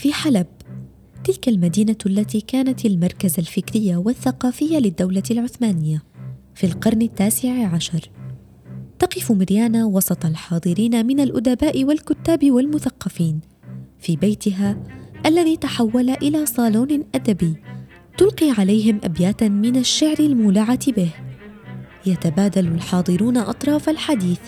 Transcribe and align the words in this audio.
في 0.00 0.12
حلب 0.12 0.46
تلك 1.24 1.48
المدينة 1.48 1.96
التي 2.06 2.40
كانت 2.40 2.84
المركز 2.84 3.38
الفكري 3.38 3.96
والثقافي 3.96 4.80
للدولة 4.80 5.22
العثمانية 5.30 6.02
في 6.54 6.64
القرن 6.64 7.02
التاسع 7.02 7.66
عشر. 7.66 8.10
تقف 8.98 9.32
مريانا 9.32 9.84
وسط 9.84 10.24
الحاضرين 10.24 11.06
من 11.06 11.20
الأدباء 11.20 11.84
والكتاب 11.84 12.50
والمثقفين 12.50 13.40
في 13.98 14.16
بيتها 14.16 14.82
الذي 15.26 15.56
تحول 15.56 16.10
إلى 16.10 16.46
صالون 16.46 17.04
أدبي 17.14 17.54
تلقي 18.18 18.50
عليهم 18.50 19.00
أبياتا 19.04 19.48
من 19.48 19.76
الشعر 19.76 20.18
المولعة 20.20 20.92
به. 20.92 21.10
يتبادل 22.06 22.68
الحاضرون 22.68 23.36
أطراف 23.36 23.88
الحديث. 23.88 24.40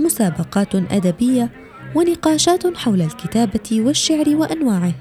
مسابقات 0.00 0.74
أدبية 0.74 1.63
ونقاشات 1.94 2.76
حول 2.76 3.02
الكتابة 3.02 3.80
والشعر 3.80 4.36
وأنواعه. 4.36 4.94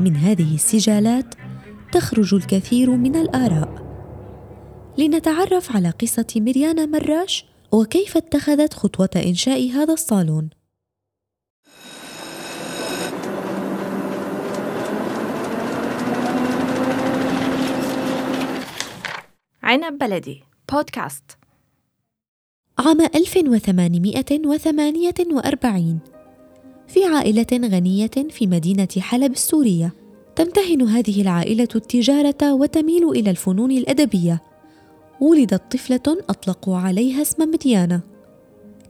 من 0.00 0.16
هذه 0.16 0.54
السجالات 0.54 1.34
تخرج 1.92 2.34
الكثير 2.34 2.90
من 2.90 3.16
الآراء. 3.16 3.84
لنتعرف 4.98 5.76
على 5.76 5.90
قصة 5.90 6.26
مريانا 6.36 6.86
مراش 6.86 7.44
وكيف 7.72 8.16
اتخذت 8.16 8.74
خطوة 8.74 9.08
إنشاء 9.16 9.70
هذا 9.70 9.92
الصالون. 9.92 10.50
عنب 19.62 19.98
بلدي 19.98 20.42
بودكاست. 20.72 21.43
عام 22.78 23.00
1848 23.00 25.98
في 26.88 27.04
عائلة 27.04 27.46
غنية 27.52 28.10
في 28.30 28.46
مدينة 28.46 28.88
حلب 28.98 29.32
السورية. 29.32 29.92
تمتهن 30.36 30.82
هذه 30.82 31.22
العائلة 31.22 31.68
التجارة 31.74 32.54
وتميل 32.54 33.08
إلى 33.08 33.30
الفنون 33.30 33.70
الأدبية. 33.70 34.42
ولدت 35.20 35.72
طفلة 35.72 36.02
أطلقوا 36.06 36.76
عليها 36.76 37.22
اسم 37.22 37.50
مريانا 37.50 38.00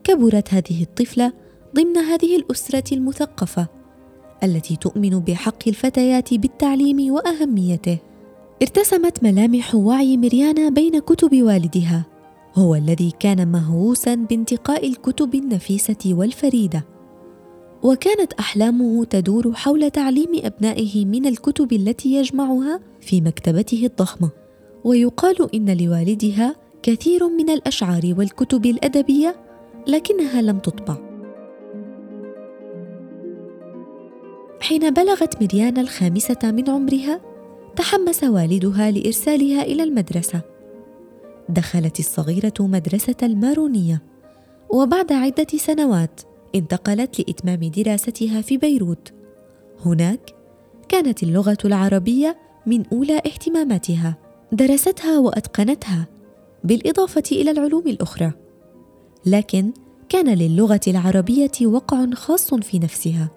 كبرت 0.05 0.55
هذه 0.55 0.83
الطفلة 0.83 1.33
ضمن 1.75 1.97
هذه 1.97 2.37
الأسرة 2.37 2.95
المثقفة 2.95 3.67
التي 4.43 4.77
تؤمن 4.77 5.21
بحق 5.21 5.69
الفتيات 5.69 6.35
بالتعليم 6.35 7.13
وأهميته. 7.13 7.99
ارتسمت 8.63 9.23
ملامح 9.23 9.75
وعي 9.75 10.17
مريانا 10.17 10.69
بين 10.69 10.99
كتب 10.99 11.43
والدها. 11.43 12.14
هو 12.55 12.75
الذي 12.75 13.13
كان 13.21 13.49
مهووسا 13.53 14.15
بانتقاء 14.15 14.89
الكتب 14.89 15.35
النفيسة 15.35 15.97
والفريدة. 16.07 16.85
وكانت 17.83 18.33
أحلامه 18.33 19.05
تدور 19.05 19.53
حول 19.53 19.91
تعليم 19.91 20.29
أبنائه 20.35 21.05
من 21.05 21.27
الكتب 21.27 21.73
التي 21.73 22.15
يجمعها 22.15 22.81
في 23.01 23.21
مكتبته 23.21 23.87
الضخمة. 23.87 24.31
ويقال 24.85 25.55
إن 25.55 25.77
لوالدها 25.77 26.57
كثير 26.83 27.29
من 27.29 27.51
الأشعار 27.51 28.15
والكتب 28.19 28.67
الأدبية 28.67 29.37
لكنها 29.87 30.43
لم 30.43 30.59
تطبع. 30.59 30.97
حين 34.61 34.91
بلغت 34.91 35.43
مريانا 35.43 35.81
الخامسة 35.81 36.39
من 36.45 36.71
عمرها 36.71 37.21
تحمس 37.77 38.25
والدها 38.25 38.91
لإرسالها 38.91 39.63
إلى 39.63 39.83
المدرسة. 39.83 40.54
دخلت 41.49 41.99
الصغيرة 41.99 42.55
مدرسة 42.61 43.17
المارونية 43.23 44.03
وبعد 44.71 45.13
عدة 45.13 45.47
سنوات 45.57 46.21
انتقلت 46.55 47.19
لإتمام 47.19 47.61
دراستها 47.61 48.41
في 48.41 48.57
بيروت. 48.57 49.13
هناك 49.85 50.35
كانت 50.89 51.23
اللغة 51.23 51.59
العربية 51.65 52.37
من 52.67 52.87
أولى 52.93 53.17
اهتماماتها. 53.17 54.17
درستها 54.53 55.19
وأتقنتها 55.19 56.07
بالإضافة 56.65 57.23
إلى 57.33 57.51
العلوم 57.51 57.87
الأخرى. 57.87 58.33
لكن 59.27 59.73
كان 60.09 60.35
للغة 60.35 60.81
العربية 60.89 61.51
وقع 61.67 62.07
خاص 62.15 62.55
في 62.55 62.79
نفسها 62.79 63.31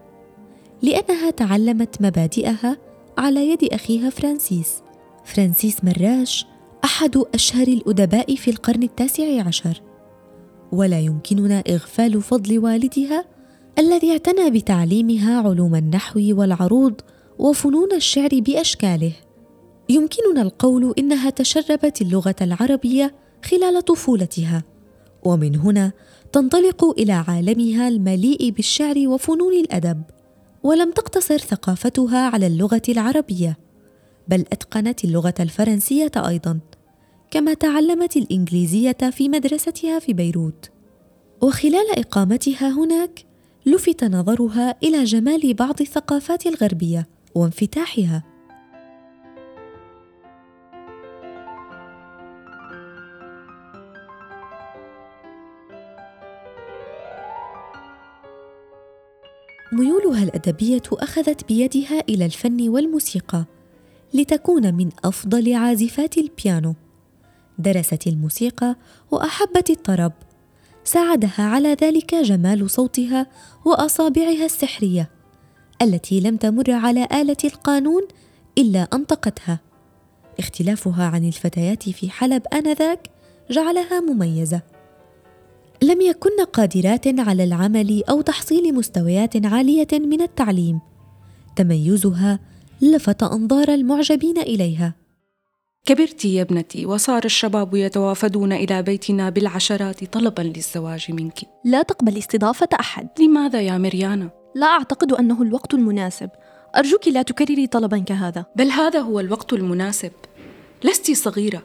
لأنها 0.81 1.29
تعلمت 1.29 2.01
مبادئها 2.01 2.78
على 3.17 3.50
يد 3.50 3.63
أخيها 3.63 4.09
فرانسيس. 4.09 4.81
فرانسيس 5.25 5.84
مراش 5.84 6.46
أحد 6.84 7.18
أشهر 7.34 7.68
الأدباء 7.68 8.36
في 8.36 8.52
القرن 8.52 8.84
التاسع 8.84 9.42
عشر. 9.48 9.82
ولا 10.72 11.00
يمكننا 11.00 11.64
إغفال 11.70 12.22
فضل 12.22 12.60
والدها 12.60 13.26
الذي 13.80 14.12
اعتنى 14.12 14.50
بتعليمها 14.50 15.42
علوم 15.42 15.76
النحو 15.76 16.20
والعروض 16.20 17.02
وفنون 17.40 17.94
الشعر 17.94 18.30
بأشكاله. 18.34 19.12
يمكننا 19.90 20.42
القول 20.42 20.94
إنها 20.98 21.30
تشربت 21.30 22.02
اللغة 22.02 22.36
العربية 22.42 23.16
خلال 23.46 23.82
طفولتها 23.82 24.64
ومن 25.24 25.56
هنا 25.56 25.92
تنطلق 26.32 26.86
إلى 27.00 27.14
عالمها 27.14 27.88
المليء 27.88 28.50
بالشعر 28.50 29.08
وفنون 29.08 29.54
الأدب 29.54 30.02
ولم 30.64 30.92
تقتصر 30.92 31.38
ثقافتها 31.38 32.30
على 32.30 32.48
اللغة 32.48 32.82
العربية. 32.90 33.58
بل 34.28 34.46
أتقنت 34.52 35.04
اللغة 35.04 35.34
الفرنسية 35.40 36.12
أيضا 36.18 36.60
كما 37.32 37.54
تعلمت 37.54 38.18
الإنجليزية 38.18 38.92
في 39.12 39.30
مدرستها 39.30 40.00
في 40.00 40.14
بيروت. 40.14 40.70
وخلال 41.42 42.00
إقامتها 42.00 42.70
هناك 42.70 43.26
لفت 43.66 44.04
نظرها 44.04 44.76
إلى 44.84 45.04
جمال 45.04 45.54
بعض 45.54 45.82
الثقافات 45.82 46.46
الغربية 46.48 47.08
وانفتاحها. 47.36 48.24
ميولها 59.72 60.24
الأدبية 60.24 60.82
أخذت 60.92 61.48
بيدها 61.48 62.00
إلى 62.09 62.26
الفن 62.26 62.70
والموسيقى. 62.70 63.46
لتكون 64.17 64.73
من 64.73 64.89
أفضل 65.03 65.53
عازفات 65.53 66.17
البيانو. 66.17 66.75
درست 67.59 68.07
الموسيقى 68.07 68.75
وأحبت 69.11 69.69
الطرب. 69.69 70.13
ساعدها 70.83 71.44
على 71.44 71.73
ذلك 71.81 72.16
جمال 72.16 72.69
صوتها 72.69 73.28
وأصابعها 73.66 74.45
السحرية 74.45 75.09
التي 75.81 76.19
لم 76.19 76.38
تمر 76.38 76.72
على 76.72 77.07
آلة 77.13 77.38
القانون 77.44 78.01
إلا 78.57 78.88
أنطقتها. 78.94 79.59
اختلافها 80.39 81.05
عن 81.05 81.25
الفتيات 81.28 81.89
في 81.89 82.09
حلب 82.09 82.41
آنذاك 82.53 83.09
جعلها 83.51 83.99
مميزة. 83.99 84.61
لم 85.84 86.01
يكن 86.01 86.44
قادرات 86.53 87.19
على 87.19 87.44
العمل 87.44 88.03
أو 88.09 88.22
تحصيل 88.22 88.75
مستويات 88.75 89.45
عالية 89.45 89.88
من 89.94 90.22
التعليم. 90.22 90.79
تميزها 91.55 92.39
لفت 92.82 93.24
أنظار 93.24 93.70
المعجبين 93.70 94.38
إليها. 94.38 94.94
كبرت 95.86 96.26
يا 96.26 96.42
ابنتي 96.42 96.86
وصار 96.86 97.26
الشباب 97.26 97.76
يتوافدون 97.76 98.54
إلى 98.54 98.82
بيتنا 98.82 99.30
بالعشرات 99.30 100.04
طلبا 100.14 100.42
للزواج 100.42 101.12
منك. 101.12 101.40
لا 101.66 101.82
تقبل 101.82 102.18
استضافة 102.18 102.70
أحد. 102.80 103.08
لماذا 103.20 103.62
يا 103.62 103.78
مريانا؟ 103.78 104.30
لا 104.56 104.68
أعتقد 104.68 105.14
أنه 105.14 105.42
الوقت 105.42 105.74
المناسب. 105.74 106.30
أرجوك 106.78 107.08
لا 107.08 107.22
تكرري 107.22 107.68
طلبا 107.68 107.98
كهذا. 107.98 108.46
بل 108.56 108.68
هذا 108.68 109.00
هو 109.00 109.20
الوقت 109.20 109.54
المناسب. 109.54 110.12
لست 110.84 111.12
صغيرة. 111.12 111.64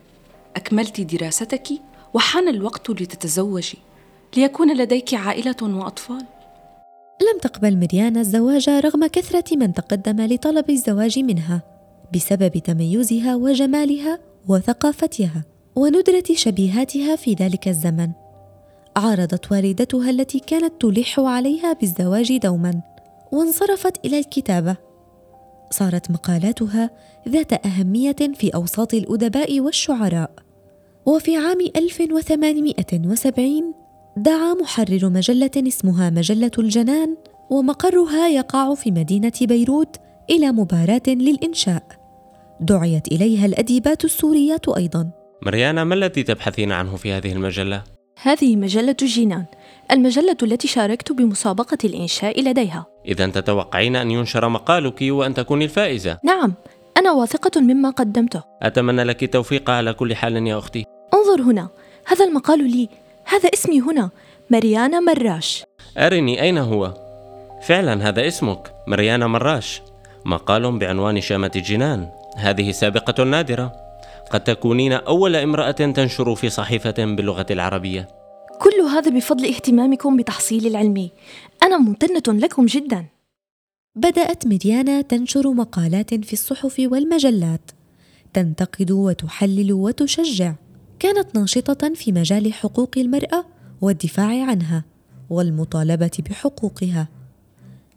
أكملت 0.57 1.01
دراستك 1.01 1.69
وحان 2.15 2.49
الوقت 2.49 2.91
لتتزوجي. 2.91 3.79
ليكون 4.37 4.77
لديك 4.77 5.15
عائلة 5.15 5.57
وأطفال. 5.63 6.27
لم 7.23 7.39
تقبل 7.43 7.77
مريانا 7.77 8.21
الزواج 8.21 8.71
رغم 8.71 9.07
كثرة 9.07 9.57
من 9.57 9.73
تقدم 9.73 10.21
لطلب 10.21 10.71
الزواج 10.71 11.19
منها 11.19 11.63
بسبب 12.15 12.59
تميزها 12.59 13.37
وجمالها 13.37 14.19
وثقافتها 14.49 15.45
وندرة 15.77 16.25
شبيهاتها 16.35 17.17
في 17.17 17.35
ذلك 17.35 17.69
الزمن. 17.69 18.11
عارضت 18.97 19.53
والدتها 19.53 20.11
التي 20.11 20.39
كانت 20.39 20.73
تلح 20.81 21.21
عليها 21.21 21.73
بالزواج 21.73 22.37
دوما 22.37 22.81
وانصرفت 23.33 24.07
إلى 24.07 24.19
الكتابة. 24.19 24.77
صارت 25.71 26.11
مقالاتها 26.11 26.91
ذات 27.29 27.67
أهمية 27.67 28.17
في 28.35 28.55
أوساط 28.55 28.95
الأدباء 28.95 29.61
والشعراء. 29.61 30.31
وفي 31.07 31.37
عام 31.37 31.59
1870 31.77 33.82
دعا 34.17 34.55
محرر 34.55 35.09
مجلة 35.09 35.51
اسمها 35.57 36.11
مجلة 36.11 36.51
الجنان 36.59 37.17
ومقرها 37.51 38.29
يقع 38.29 38.75
في 38.75 38.91
مدينة 38.91 39.33
بيروت 39.43 39.97
إلى 40.31 40.53
مباراة 40.53 41.03
للإنشاء. 41.07 41.83
دعيت 42.61 43.09
إليها 43.09 43.47
الأديبات 43.47 44.05
السوريات 44.05 44.69
أيضا. 44.69 45.11
مريانا 45.43 45.85
ما 45.85 45.95
الذي 45.95 46.23
تبحثين 46.23 46.73
عنه 46.73 46.97
في 46.97 47.13
هذه 47.13 47.33
المجلة؟ 47.33 47.83
هذه 48.23 48.57
مجلة 48.57 48.97
الجنان 49.03 49.45
المجلة 49.91 50.37
التي 50.43 50.69
شاركت 50.69 51.13
بمسابقة 51.13 51.79
الإنشاء 51.85 52.41
لديها. 52.43 52.87
إذا 53.07 53.27
تتوقعين 53.27 53.97
أن 53.97 54.11
ينشر 54.11 54.49
مقالك 54.49 54.99
وأن 55.03 55.35
تكوني 55.35 55.65
الفائزة. 55.65 56.19
نعم 56.25 56.55
أنا 56.97 57.13
واثقة 57.13 57.61
مما 57.61 57.91
قدمته. 57.91 58.43
أتمنى 58.63 59.05
لك 59.05 59.23
التوفيق 59.23 59.71
على 59.71 59.93
كل 59.93 60.15
حال 60.15 60.47
يا 60.47 60.59
أختي. 60.59 60.85
انظر 61.15 61.43
هنا 61.43 61.69
هذا 62.07 62.25
المقال 62.25 62.71
لي 62.71 62.89
هذا 63.33 63.49
اسمي 63.55 63.81
هنا 63.81 64.11
مريانا 64.51 65.01
مراش. 65.01 65.65
أرني 65.99 66.43
أين 66.43 66.59
هو؟ 66.59 66.95
فعلا 67.63 68.09
هذا 68.09 68.27
اسمك 68.27 68.75
مريانا 68.87 69.27
مراش. 69.27 69.83
مقال 70.25 70.79
بعنوان 70.79 71.21
شامة 71.21 71.51
الجنان. 71.57 72.09
هذه 72.37 72.71
سابقة 72.71 73.25
نادرة. 73.25 73.73
قد 74.31 74.45
تكونين 74.45 74.93
أول 74.93 75.37
امرأة 75.37 75.71
تنشر 75.71 76.35
في 76.35 76.51
صحيفة 76.51 76.95
باللغة 76.99 77.47
العربية. 77.51 78.09
كل 78.61 78.81
هذا 78.81 79.11
بفضل 79.11 79.47
اهتمامكم 79.47 80.17
بتحصيلي 80.17 80.69
العلمي 80.69 81.11
أنا 81.63 81.79
ممتنة 81.79 82.39
لكم 82.39 82.67
جدا. 82.67 83.07
بدأت 83.95 84.47
ميريانا 84.47 85.03
تنشر 85.03 85.53
مقالات 85.53 86.15
في 86.15 86.33
الصحف 86.33 86.75
والمجلات. 86.79 87.71
تنتقد 88.35 88.91
وتحلل 88.91 89.73
وتشجع. 89.73 90.53
كانت 91.03 91.35
ناشطة 91.35 91.95
في 91.95 92.13
مجال 92.13 92.53
حقوق 92.53 92.91
المرأة 92.97 93.45
والدفاع 93.81 94.45
عنها 94.47 94.85
والمطالبة 95.31 96.11
بحقوقها. 96.31 97.09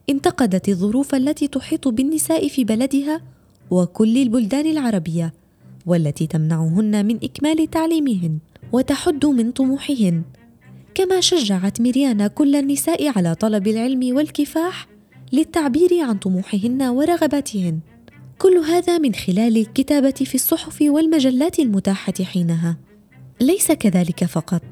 انتقدت 0.09 0.69
الظروف 0.69 1.15
التي 1.15 1.47
تحيط 1.47 1.87
بالنساء 1.87 2.47
في 2.47 2.63
بلدها 2.63 3.21
وكل 3.71 4.17
البلدان 4.17 4.65
العربية 4.65 5.33
والتي 5.85 6.27
تمنعهن 6.27 7.05
من 7.05 7.15
إكمال 7.23 7.69
تعليمهن 7.69 8.37
وتحد 8.71 9.25
من 9.25 9.51
طموحهن. 9.51 10.21
كما 10.93 11.21
شجعت 11.21 11.81
ميريانا 11.81 12.27
كل 12.27 12.55
النساء 12.55 13.17
على 13.17 13.35
طلب 13.35 13.67
العلم 13.67 14.15
والكفاح 14.15 14.87
للتعبير 15.33 15.89
عن 16.01 16.17
طموحهن 16.17 16.81
ورغباتهن. 16.81 17.79
كل 18.39 18.57
هذا 18.57 18.97
من 18.97 19.13
خلال 19.13 19.57
الكتابة 19.57 20.11
في 20.11 20.35
الصحف 20.35 20.81
والمجلات 20.81 21.59
المتاحة 21.59 22.13
حينها. 22.23 22.77
ليس 23.41 23.71
كذلك 23.71 24.25
فقط. 24.25 24.63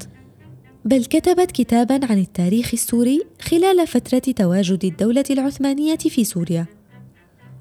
بل 0.85 1.05
كتبت 1.05 1.51
كتابا 1.51 2.05
عن 2.05 2.19
التاريخ 2.19 2.69
السوري 2.73 3.21
خلال 3.41 3.87
فترة 3.87 4.19
تواجد 4.19 4.85
الدولة 4.85 5.23
العثمانية 5.29 5.95
في 5.95 6.23
سوريا. 6.23 6.65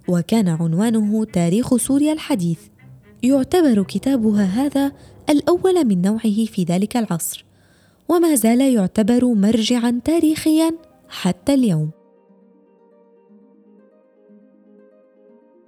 وكان 0.08 0.48
عنوانه 0.48 1.24
تاريخ 1.24 1.76
سوريا 1.76 2.12
الحديث. 2.12 2.58
يعتبر 3.22 3.82
كتابها 3.82 4.44
هذا 4.44 4.92
الأول 5.30 5.84
من 5.84 6.02
نوعه 6.02 6.44
في 6.44 6.64
ذلك 6.68 6.96
العصر. 6.96 7.44
وما 8.08 8.34
زال 8.34 8.60
يعتبر 8.60 9.24
مرجعا 9.24 10.00
تاريخيا 10.04 10.72
حتى 11.08 11.54
اليوم. 11.54 11.90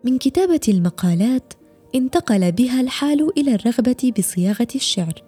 من 0.05 0.19
كتابة 0.19 0.61
المقالات 0.69 1.53
انتقل 1.95 2.53
بها 2.53 2.81
الحال 2.81 3.39
إلى 3.39 3.55
الرغبة 3.55 4.13
بصياغة 4.19 4.69
الشعر 4.75 5.23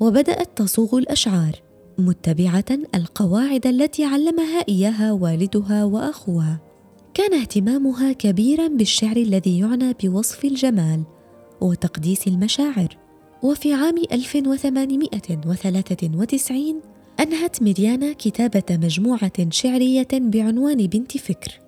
وبدأت 0.00 0.58
تصوغ 0.58 0.98
الأشعار 0.98 1.60
متبعة 1.98 2.64
القواعد 2.94 3.66
التي 3.66 4.04
علمها 4.04 4.64
إياها 4.68 5.12
والدها 5.12 5.84
وأخوها. 5.84 6.60
كان 7.14 7.34
اهتمامها 7.34 8.12
كبيرا 8.12 8.68
بالشعر 8.68 9.16
الذي 9.16 9.58
يعنى 9.58 9.94
بوصف 10.02 10.44
الجمال 10.44 11.02
وتقديس 11.60 12.26
المشاعر. 12.26 12.98
وفي 13.42 13.72
عام 13.72 13.94
1893 14.12 16.80
أنهت 17.20 17.62
ميريانا 17.62 18.12
كتابة 18.12 18.62
مجموعة 18.70 19.50
شعرية 19.50 20.08
بعنوان 20.12 20.86
بنت 20.86 21.18
فكر. 21.18 21.60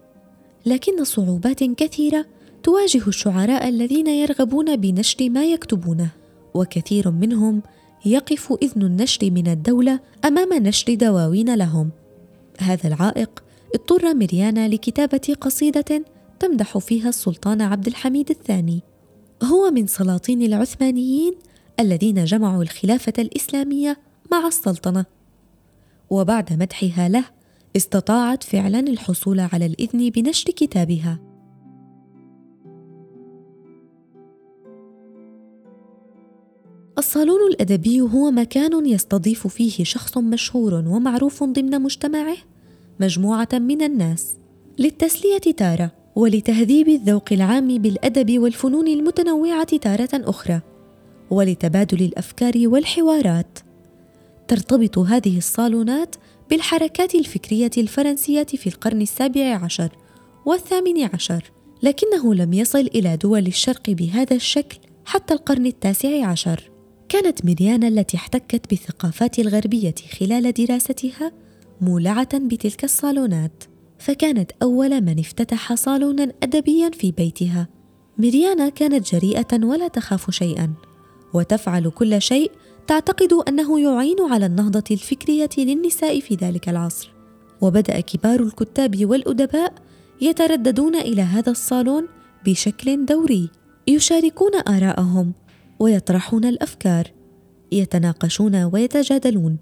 لكن 0.67 1.05
صعوبات 1.05 1.65
كثيرة 1.65 2.27
تواجه 2.62 3.08
الشعراء 3.08 3.69
الذين 3.69 4.06
يرغبون 4.06 4.76
بنشر 4.76 5.31
ما 5.31 5.44
يكتبونه 5.44 6.10
وكثير 6.55 7.10
منهم 7.10 7.62
يقف 8.06 8.52
إذن 8.62 8.82
النشر 8.82 9.31
من 9.31 9.49
الدولة 9.49 10.00
أمام 10.25 10.52
نشر 10.52 10.94
دواوين 10.94 11.55
لهم. 11.55 11.90
هذا 12.58 12.88
العائق 12.88 13.44
اضطر 13.75 14.14
مريانا 14.14 14.69
لكتابة 14.69 15.37
قصيدة 15.40 16.05
تمدح 16.40 16.78
فيها 16.78 17.08
السلطان 17.08 17.62
عبد 17.62 17.87
الحميد 17.87 18.31
الثاني. 18.31 18.82
هو 19.43 19.70
من 19.70 19.87
سلاطين 19.87 20.43
العثمانيين 20.43 21.34
الذين 21.81 22.25
جمعوا 22.25 22.62
الخلافة 22.62 23.12
الإسلامية 23.19 23.99
مع 24.32 24.46
السلطنة. 24.46 25.04
وبعد 26.11 26.52
مدحها 26.52 27.08
له 27.08 27.25
استطاعت 27.76 28.43
فعلا 28.43 28.81
الحصول 28.81 29.40
على 29.40 29.66
الإذن 29.66 30.11
بنشر 30.11 30.50
كتابها. 30.50 31.27
الصالون 36.99 37.41
الأدبي 37.50 38.00
هو 38.00 38.31
مكان 38.31 38.87
يستضيف 38.87 39.47
فيه 39.47 39.85
شخص 39.85 40.19
مشهور 40.19 40.75
ومعروف 40.75 41.45
ضمن 41.45 41.83
مجتمعه 41.83 42.37
مجموعة 43.00 43.49
من 43.53 43.83
الناس. 43.83 44.37
للتسلية 44.79 45.39
تارة 45.39 45.93
ولتهذيب 46.17 46.89
الذوق 46.89 47.33
العام 47.33 47.79
بالأدب 47.79 48.39
والفنون 48.39 48.89
المتنوعة 48.89 49.77
تارة 49.77 50.09
أخرى 50.15 50.61
ولتبادل 51.31 52.05
الأفكار 52.05 52.53
والحوارات. 52.56 53.59
ترتبط 54.49 54.99
هذه 54.99 55.39
الصالونات 55.39 56.17
بالحركات 56.50 57.15
الفكرية 57.15 57.71
الفرنسية 57.79 58.43
في 58.43 58.67
القرن 58.67 59.03
السابع 59.03 59.65
عشر 59.65 59.89
والثامن 60.47 61.09
عشر 61.15 61.53
لكنه 61.83 62.35
لم 62.35 62.53
يصل 62.53 62.89
إلى 62.95 63.17
دول 63.17 63.47
الشرق 63.47 63.91
بهذا 63.91 64.37
الشكل 64.37 64.79
حتى 65.05 65.35
القرن 65.35 65.67
التاسع 65.67 66.27
عشر. 66.27 66.77
كانت 67.08 67.44
ميريانا 67.44 67.88
التي 67.88 68.16
احتكت 68.16 68.70
بالثقافات 68.70 69.38
الغربية 69.38 69.94
خلال 70.20 70.52
دراستها 70.52 71.32
مولعة 71.81 72.38
بتلك 72.38 72.84
الصالونات. 72.84 73.64
فكانت 73.99 74.50
أول 74.62 75.00
من 75.00 75.19
افتتح 75.19 75.75
صالونا 75.75 76.32
أدبيا 76.43 76.90
في 76.90 77.12
بيتها. 77.12 77.69
ميريانا 78.19 78.69
كانت 78.69 79.14
جريئة 79.14 79.64
ولا 79.64 79.88
تخاف 79.88 80.31
شيئا 80.31 80.75
وتفعل 81.34 81.90
كل 81.90 82.22
شيء 82.22 82.50
تعتقد 82.87 83.32
أنه 83.49 83.81
يعين 83.81 84.16
على 84.31 84.46
النهضة 84.46 84.84
الفكرية 84.90 85.50
للنساء 85.58 86.20
في 86.20 86.34
ذلك 86.34 86.69
العصر. 86.69 87.11
وبدأ 87.61 88.00
كبار 88.00 88.40
الكتاب 88.40 89.06
والأدباء 89.06 89.75
يترددون 90.20 90.94
إلى 90.94 91.22
هذا 91.22 91.50
الصالون 91.50 92.09
بشكل 92.47 93.04
دوري 93.04 93.50
يشاركون 93.87 94.50
آراءهم 94.68 95.33
ويطرحون 95.78 96.44
الأفكار 96.44 97.12
يتناقشون 97.73 98.64
ويتجادلون 98.64 99.56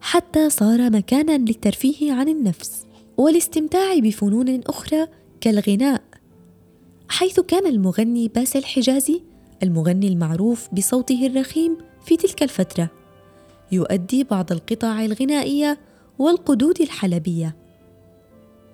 حتى 0.00 0.50
صار 0.50 0.90
مكانا 0.90 1.38
للترفيه 1.38 2.12
عن 2.12 2.28
النفس 2.28 2.86
والاستمتاع 3.16 3.98
بفنون 3.98 4.60
أخرى 4.66 5.06
كالغناء. 5.40 6.02
حيث 7.08 7.40
كان 7.40 7.66
المغني 7.66 8.28
باسل 8.28 8.64
حجازي 8.64 9.22
المغني 9.62 10.08
المعروف 10.08 10.68
بصوته 10.74 11.26
الرخيم 11.26 11.76
في 12.06 12.16
تلك 12.16 12.42
الفترة 12.42 12.90
يؤدي 13.72 14.24
بعض 14.24 14.52
القطع 14.52 15.04
الغنائية 15.04 15.78
والقدود 16.18 16.80
الحلبية. 16.80 17.56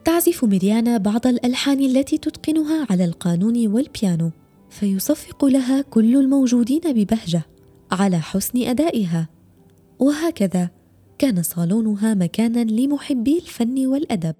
تعزف 0.04 0.44
ميريانا 0.44 0.96
بعض 0.96 1.26
الألحان 1.26 1.80
التي 1.80 2.18
تتقنها 2.18 2.86
على 2.90 3.04
القانون 3.04 3.66
والبيانو. 3.66 4.30
فيصفق 4.70 5.44
لها 5.44 5.82
كل 5.82 6.16
الموجودين 6.16 6.80
ببهجة 6.84 7.42
على 7.92 8.18
حسن 8.18 8.62
أدائها. 8.62 9.28
وهكذا 9.98 10.70
كان 11.18 11.42
صالونها 11.42 12.14
مكانا 12.14 12.64
لمحبي 12.64 13.38
الفن 13.38 13.86
والأدب. 13.86 14.34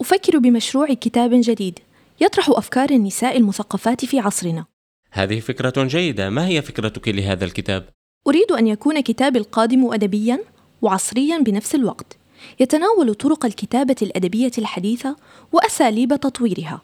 أفكر 0.00 0.38
بمشروع 0.38 0.94
كتاب 0.94 1.30
جديد 1.34 1.78
يطرح 2.20 2.50
أفكار 2.50 2.90
النساء 2.90 3.36
المثقفات 3.36 4.04
في 4.04 4.18
عصرنا. 4.18 4.64
هذه 5.10 5.40
فكرة 5.40 5.84
جيدة. 5.84 6.30
ما 6.30 6.46
هي 6.46 6.62
فكرتك 6.62 7.08
لهذا 7.08 7.44
الكتاب؟ 7.44 7.88
أريد 8.26 8.52
أن 8.52 8.66
يكون 8.66 9.00
كتابي 9.00 9.38
القادم 9.38 9.92
ادبيا 9.92 10.40
وعصريا 10.82 11.38
بنفس 11.38 11.74
الوقت 11.74 12.16
يتناول 12.60 13.14
طرق 13.14 13.46
الكتابة 13.46 13.96
الأدبية 14.02 14.50
الحديثة 14.58 15.16
وأساليب 15.52 16.20
تطويرها. 16.20 16.82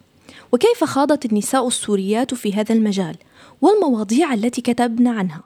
وكيف 0.57 0.85
خاضت 0.85 1.27
النساء 1.27 1.67
السوريات 1.67 2.35
في 2.35 2.53
هذا 2.53 2.75
المجال 2.75 3.17
والمواضيع 3.61 4.35
التي 4.35 4.61
كتبن 4.61 5.07
عنها. 5.07 5.45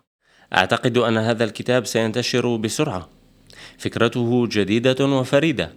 أعتقد 0.54 0.98
أن 0.98 1.16
هذا 1.16 1.44
الكتاب 1.44 1.86
سينتشر 1.86 2.56
بسرعة. 2.56 3.08
فكرته 3.78 4.46
جديدة 4.46 5.06
وفريدة. 5.06 5.72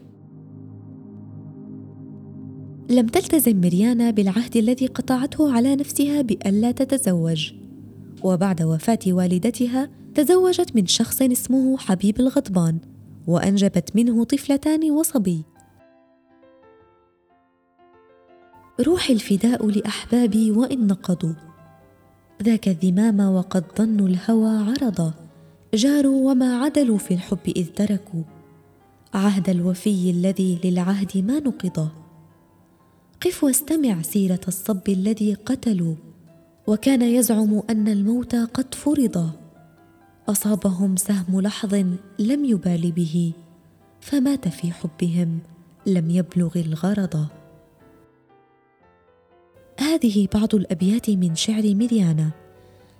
لم 2.89 3.07
تلتزم 3.07 3.61
مريانا 3.61 4.11
بالعهد 4.11 4.57
الذي 4.57 4.87
قطعته 4.87 5.53
على 5.53 5.75
نفسها 5.75 6.21
بألا 6.21 6.71
تتزوج. 6.71 7.51
وبعد 8.23 8.61
وفاة 8.61 8.99
والدتها 9.07 9.89
تزوجت 10.15 10.75
من 10.75 10.85
شخص 10.85 11.21
اسمه 11.21 11.77
حبيب 11.77 12.19
الغضبان 12.19 12.79
وأنجبت 13.27 13.95
منه 13.95 14.23
طفلتان 14.23 14.91
وصبي. 14.91 15.43
روحي 18.81 19.13
الفداء 19.13 19.67
لأحبابي 19.69 20.51
وإن 20.51 20.87
نقضوا. 20.87 21.33
ذاك 22.43 22.67
الذمام 22.67 23.19
وقد 23.19 23.63
ظنوا 23.77 24.07
الهوى 24.07 24.49
عرضا. 24.49 25.13
جاروا 25.73 26.31
وما 26.31 26.57
عدلوا 26.57 26.97
في 26.97 27.13
الحب 27.13 27.39
إذ 27.47 27.67
تركوا. 27.67 28.23
عهد 29.13 29.49
الوفي 29.49 30.09
الذي 30.09 30.59
للعهد 30.63 31.17
ما 31.17 31.39
نقضا. 31.39 31.89
قف 33.21 33.43
واستمع 33.43 34.01
سيرة 34.01 34.41
الصب 34.47 34.89
الذي 34.89 35.33
قتلوا. 35.33 35.95
وكان 36.67 37.01
يزعم 37.01 37.61
أن 37.69 37.87
الموت 37.87 38.35
قد 38.35 38.75
فرضا. 38.75 39.31
أصابهم 40.29 40.95
سهم 40.95 41.41
لحظ 41.41 41.73
لم 42.19 42.45
يبال 42.45 42.91
به. 42.91 43.33
فمات 44.01 44.47
في 44.47 44.71
حبهم 44.71 45.39
لم 45.87 46.09
يبلغ 46.09 46.51
الغرض 46.55 47.27
هذه 49.79 50.27
بعض 50.33 50.55
الأبيات 50.55 51.09
من 51.09 51.35
شعر 51.35 51.75
مريانا 51.75 52.31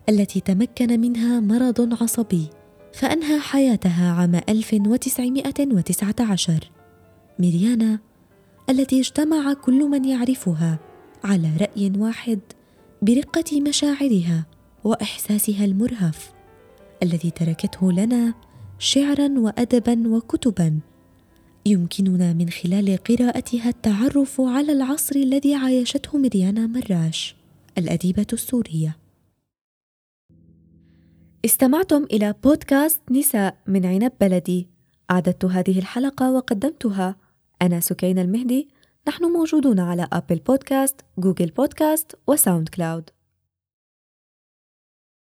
التي 0.09 0.39
تمكن 0.39 0.99
منها 0.99 1.39
مرض 1.39 2.03
عصبي 2.03 2.49
فأنهى 2.93 3.39
حياتها 3.39 4.11
عام 4.11 4.41
1919 4.49 6.71
مريانا 7.39 7.99
التي 8.69 8.99
اجتمع 8.99 9.53
كل 9.53 9.89
من 9.89 10.05
يعرفها 10.05 10.79
على 11.23 11.49
رأي 11.61 11.91
واحد 11.97 12.39
برقة 13.01 13.61
مشاعرها 13.61 14.45
وإحساسها 14.83 15.65
المرهف 15.65 16.33
الذي 17.03 17.31
تركته 17.31 17.91
لنا 17.91 18.33
شعرا 18.79 19.29
وأدبا 19.37 20.07
وكتبا. 20.07 20.79
يمكننا 21.65 22.33
من 22.33 22.49
خلال 22.49 22.97
قراءتها 22.97 23.69
التعرف 23.69 24.41
على 24.41 24.71
العصر 24.71 25.15
الذي 25.15 25.55
عايشته 25.55 26.17
مريانا 26.17 26.67
مراش 26.67 27.35
الأديبة 27.77 28.27
السورية. 28.33 28.97
استمعتم 31.45 32.03
إلى 32.03 32.35
بودكاست 32.43 33.01
نساء 33.11 33.57
من 33.67 33.85
عنب 33.85 34.11
بلدي. 34.21 34.67
أعددت 35.11 35.45
هذه 35.45 35.79
الحلقة 35.79 36.31
وقدمتها. 36.31 37.15
أنا 37.61 37.79
سكين 37.79 38.19
المهدي. 38.19 38.69
نحن 39.07 39.23
موجودون 39.25 39.79
على 39.79 40.07
Apple 40.13 40.35
Podcast، 40.35 41.01
Google 41.17 41.47
Podcast 41.47 42.15
و 42.27 42.69
SoundCloud 42.69 43.09